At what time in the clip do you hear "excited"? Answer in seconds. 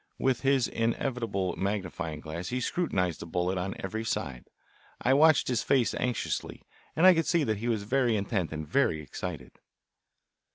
8.99-9.59